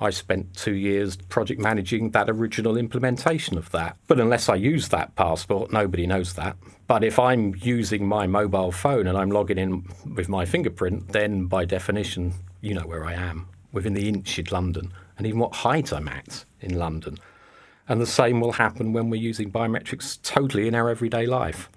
I 0.00 0.10
spent 0.10 0.56
two 0.56 0.74
years 0.74 1.16
project 1.16 1.60
managing 1.60 2.10
that 2.10 2.30
original 2.30 2.76
implementation 2.78 3.58
of 3.58 3.70
that. 3.72 3.96
But 4.06 4.18
unless 4.18 4.48
I 4.48 4.54
use 4.54 4.88
that 4.88 5.14
passport, 5.14 5.72
nobody 5.72 6.06
knows 6.06 6.34
that. 6.34 6.56
But 6.86 7.04
if 7.04 7.18
I'm 7.18 7.54
using 7.56 8.06
my 8.06 8.26
mobile 8.26 8.72
phone 8.72 9.06
and 9.06 9.18
I'm 9.18 9.30
logging 9.30 9.58
in 9.58 9.86
with 10.16 10.28
my 10.28 10.46
fingerprint, 10.46 11.08
then 11.08 11.46
by 11.46 11.66
definition, 11.66 12.32
you 12.62 12.74
know 12.74 12.86
where 12.86 13.04
I 13.04 13.12
am 13.12 13.48
within 13.72 13.92
the 13.92 14.08
inch 14.08 14.38
in 14.38 14.46
London 14.50 14.92
and 15.18 15.26
even 15.26 15.38
what 15.38 15.54
height 15.54 15.92
I'm 15.92 16.08
at 16.08 16.44
in 16.60 16.78
London. 16.78 17.18
And 17.86 18.00
the 18.00 18.06
same 18.06 18.40
will 18.40 18.52
happen 18.52 18.92
when 18.92 19.10
we're 19.10 19.20
using 19.20 19.50
biometrics 19.50 20.20
totally 20.22 20.66
in 20.66 20.74
our 20.74 20.88
everyday 20.88 21.26
life. 21.26 21.68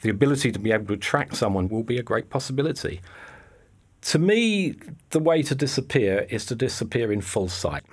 The 0.00 0.10
ability 0.10 0.52
to 0.52 0.58
be 0.58 0.72
able 0.72 0.86
to 0.86 0.96
track 0.96 1.36
someone 1.36 1.68
will 1.68 1.82
be 1.82 1.98
a 1.98 2.02
great 2.02 2.30
possibility. 2.30 3.00
To 4.04 4.18
me, 4.18 4.74
the 5.10 5.18
way 5.18 5.42
to 5.42 5.54
disappear 5.54 6.26
is 6.28 6.44
to 6.46 6.54
disappear 6.54 7.10
in 7.10 7.22
full 7.22 7.48
sight. 7.48 7.84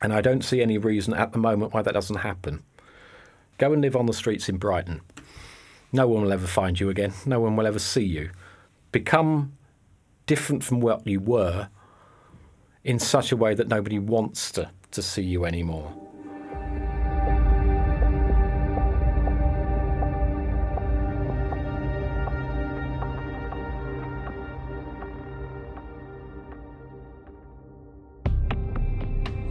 And 0.00 0.12
I 0.12 0.22
don't 0.22 0.42
see 0.42 0.62
any 0.62 0.78
reason 0.78 1.12
at 1.12 1.32
the 1.32 1.38
moment 1.38 1.74
why 1.74 1.82
that 1.82 1.92
doesn't 1.92 2.16
happen. 2.16 2.62
Go 3.58 3.72
and 3.72 3.82
live 3.82 3.94
on 3.94 4.06
the 4.06 4.14
streets 4.14 4.48
in 4.48 4.56
Brighton. 4.56 5.02
No 5.92 6.08
one 6.08 6.22
will 6.22 6.32
ever 6.32 6.46
find 6.46 6.80
you 6.80 6.88
again. 6.88 7.12
No 7.26 7.40
one 7.40 7.56
will 7.56 7.66
ever 7.66 7.78
see 7.78 8.04
you. 8.04 8.30
Become 8.90 9.52
different 10.26 10.64
from 10.64 10.80
what 10.80 11.06
you 11.06 11.20
were 11.20 11.68
in 12.82 12.98
such 12.98 13.30
a 13.32 13.36
way 13.36 13.54
that 13.54 13.68
nobody 13.68 13.98
wants 13.98 14.50
to, 14.52 14.70
to 14.92 15.02
see 15.02 15.22
you 15.22 15.44
anymore. 15.44 15.92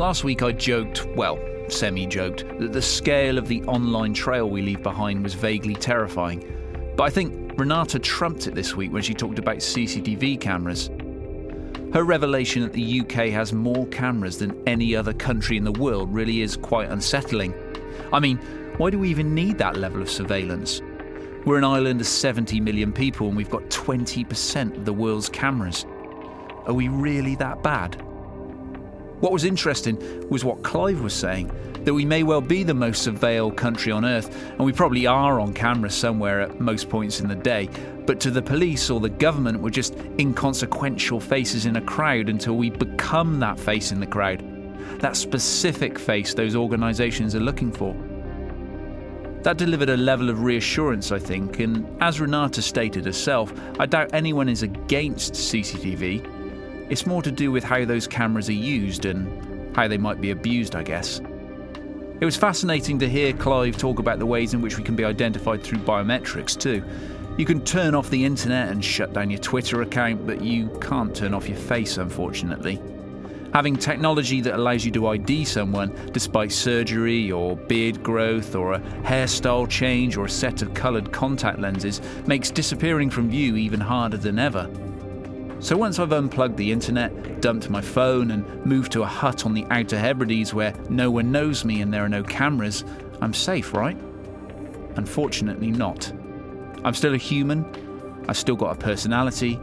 Last 0.02 0.24
week 0.24 0.42
I 0.42 0.52
joked, 0.52 1.06
well, 1.16 1.38
semi 1.68 2.08
joked, 2.08 2.44
that 2.58 2.74
the 2.74 2.82
scale 2.82 3.38
of 3.38 3.48
the 3.48 3.62
online 3.66 4.16
trail 4.16 4.50
we 4.50 4.64
leave 4.64 4.82
behind 4.82 5.22
was 5.22 5.36
vaguely 5.36 5.76
terrifying. 5.76 6.44
But 6.98 7.04
I 7.04 7.12
think 7.12 7.56
Renate 7.56 8.02
trumped 8.02 8.48
it 8.48 8.56
this 8.56 8.76
week 8.76 8.92
when 8.92 9.04
she 9.04 9.14
talked 9.14 9.38
about 9.38 9.58
CCTV 9.58 10.42
cameras. 10.42 10.90
Her 11.94 12.04
revelation 12.04 12.64
that 12.64 12.74
the 12.74 13.02
UK 13.02 13.30
has 13.30 13.54
more 13.54 13.86
cameras 13.90 14.40
than 14.40 14.60
any 14.68 14.96
other 14.96 15.14
country 15.14 15.56
in 15.56 15.66
the 15.66 15.72
world 15.72 16.12
really 16.12 16.42
is 16.42 16.58
quite 16.58 16.90
unsettling. 16.90 17.54
I 18.12 18.20
mean, 18.20 18.38
why 18.78 18.90
do 18.90 18.98
we 18.98 19.10
even 19.12 19.36
need 19.36 19.60
that 19.60 19.78
level 19.78 20.02
of 20.02 20.10
surveillance? 20.10 20.82
We're 21.46 21.60
an 21.60 21.64
island 21.64 22.02
of 22.02 22.08
70 22.08 22.60
million 22.60 22.92
people 22.92 23.28
and 23.28 23.38
we've 23.38 23.52
got 23.52 23.70
20% 23.70 24.78
of 24.78 24.86
the 24.86 24.94
world's 24.94 25.30
cameras. 25.30 25.86
Are 26.66 26.74
we 26.74 26.88
really 26.88 27.36
that 27.36 27.62
bad? 27.62 28.04
What 29.22 29.32
was 29.32 29.46
interesting 29.46 30.28
was 30.30 30.44
what 30.44 30.64
Clive 30.64 31.00
was 31.00 31.14
saying 31.14 31.52
that 31.84 31.94
we 31.94 32.06
may 32.06 32.24
well 32.24 32.42
be 32.42 32.64
the 32.64 32.74
most 32.74 33.08
surveilled 33.08 33.56
country 33.56 33.92
on 33.92 34.04
earth, 34.04 34.36
and 34.50 34.60
we 34.60 34.74
probably 34.74 35.06
are 35.06 35.40
on 35.40 35.54
camera 35.54 35.92
somewhere 35.92 36.42
at 36.42 36.60
most 36.60 36.90
points 36.90 37.20
in 37.20 37.28
the 37.28 37.36
day. 37.36 37.70
But 38.08 38.20
to 38.22 38.32
the 38.32 38.42
police 38.42 38.90
or 38.90 39.00
the 39.00 39.10
government, 39.10 39.62
we're 39.62 39.70
just 39.70 39.96
inconsequential 40.20 41.20
faces 41.20 41.68
in 41.68 41.76
a 41.76 41.82
crowd 41.82 42.30
until 42.30 42.56
we 42.56 42.72
become 42.72 43.40
that 43.40 43.60
face 43.60 43.92
in 43.92 44.00
the 44.00 44.08
crowd, 44.08 44.44
that 45.00 45.16
specific 45.16 46.00
face 46.00 46.34
those 46.34 46.56
organisations 46.56 47.36
are 47.36 47.40
looking 47.40 47.72
for. 47.72 47.96
That 49.44 49.58
delivered 49.58 49.90
a 49.90 49.98
level 49.98 50.32
of 50.32 50.44
reassurance, 50.44 51.12
I 51.12 51.20
think, 51.20 51.60
and 51.60 51.86
as 52.02 52.20
Renate 52.20 52.62
stated 52.62 53.06
herself, 53.06 53.54
I 53.80 53.86
doubt 53.86 54.14
anyone 54.14 54.50
is 54.50 54.64
against 54.64 55.34
CCTV. 55.34 56.41
It's 56.92 57.06
more 57.06 57.22
to 57.22 57.32
do 57.32 57.54
with 57.54 57.64
how 57.64 57.86
those 57.86 58.06
cameras 58.06 58.50
are 58.50 58.52
used 58.52 59.06
and 59.06 59.74
how 59.74 59.88
they 59.88 59.98
might 59.98 60.20
be 60.20 60.32
abused, 60.32 60.76
I 60.76 60.84
guess. 60.84 61.22
It 62.20 62.26
was 62.26 62.36
fascinating 62.36 63.00
to 63.00 63.08
hear 63.08 63.32
Clive 63.32 63.78
talk 63.78 64.00
about 64.00 64.20
the 64.20 64.26
ways 64.26 64.54
in 64.54 64.62
which 64.62 64.78
we 64.78 64.84
can 64.84 64.98
be 64.98 65.06
identified 65.06 65.64
through 65.64 65.80
biometrics, 65.80 66.60
too. 66.60 66.84
You 67.38 67.46
can 67.46 67.64
turn 67.64 67.96
off 67.96 68.10
the 68.10 68.26
internet 68.26 68.68
and 68.68 68.84
shut 68.84 69.14
down 69.14 69.32
your 69.32 69.40
Twitter 69.40 69.82
account, 69.84 70.28
but 70.28 70.42
you 70.42 70.68
can't 70.82 71.16
turn 71.16 71.34
off 71.34 71.48
your 71.48 71.58
face, 71.58 71.98
unfortunately. 71.98 72.82
Having 73.54 73.78
technology 73.78 74.42
that 74.42 74.56
allows 74.56 74.84
you 74.84 74.92
to 74.92 75.08
ID 75.08 75.46
someone 75.46 75.96
despite 76.12 76.52
surgery 76.52 77.32
or 77.32 77.56
beard 77.56 78.04
growth 78.04 78.54
or 78.54 78.74
a 78.74 78.80
hairstyle 79.04 79.70
change 79.70 80.18
or 80.18 80.26
a 80.26 80.30
set 80.30 80.62
of 80.62 80.74
coloured 80.74 81.14
contact 81.14 81.58
lenses 81.58 82.02
makes 82.28 82.52
disappearing 82.52 83.10
from 83.10 83.30
view 83.30 83.56
even 83.56 83.80
harder 83.80 84.18
than 84.18 84.38
ever. 84.38 84.70
So 85.62 85.78
once 85.78 86.00
I've 86.00 86.12
unplugged 86.12 86.58
the 86.58 86.72
internet, 86.72 87.40
dumped 87.40 87.70
my 87.70 87.82
phone, 87.82 88.32
and 88.32 88.66
moved 88.66 88.92
to 88.94 89.04
a 89.04 89.06
hut 89.06 89.46
on 89.46 89.54
the 89.54 89.64
Outer 89.70 90.00
Hebrides 90.00 90.56
where 90.56 90.74
no 90.90 91.12
one 91.12 91.32
knows 91.32 91.64
me 91.64 91.82
and 91.82 91.94
there 91.94 92.04
are 92.04 92.10
no 92.10 92.24
cameras, 92.24 92.84
I'm 93.22 93.32
safe, 93.32 93.72
right? 93.72 93.96
Unfortunately, 94.96 95.70
not. 95.70 96.12
I'm 96.84 96.96
still 96.96 97.14
a 97.14 97.18
human, 97.18 98.26
I've 98.28 98.38
still 98.38 98.56
got 98.56 98.76
a 98.76 98.80
personality, 98.80 99.60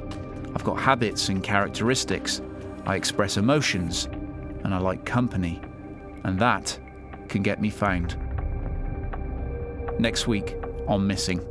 I've 0.54 0.62
got 0.62 0.78
habits 0.78 1.30
and 1.30 1.42
characteristics, 1.42 2.40
I 2.86 2.94
express 2.94 3.36
emotions, 3.36 4.04
and 4.62 4.72
I 4.72 4.78
like 4.78 5.04
company. 5.04 5.60
And 6.22 6.38
that 6.38 6.78
can 7.28 7.42
get 7.42 7.60
me 7.60 7.70
found. 7.70 8.16
Next 9.98 10.28
week 10.28 10.54
on 10.86 11.08
Missing 11.08 11.44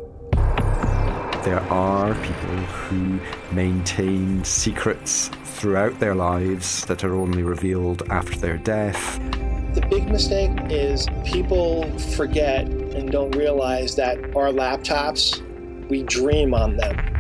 there 1.44 1.62
are 1.72 2.14
people 2.16 2.56
who 2.58 3.20
maintain 3.52 4.44
secrets 4.44 5.30
throughout 5.44 6.00
their 6.00 6.16
lives 6.16 6.86
that 6.86 7.04
are 7.04 7.16
only 7.16 7.44
revealed 7.44 8.04
after 8.10 8.38
their 8.38 8.58
death. 8.58 9.20
The 9.74 9.86
big 9.90 10.10
mistake 10.10 10.52
is 10.70 11.08
people 11.26 11.90
forget 12.16 12.68
and 12.68 13.12
don't 13.12 13.36
realize 13.36 13.96
that 13.96 14.18
our 14.36 14.52
laptops, 14.52 15.42
we 15.90 16.04
dream 16.04 16.54
on 16.54 16.78
them. 16.78 17.17